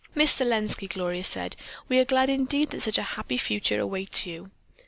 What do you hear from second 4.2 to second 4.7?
you."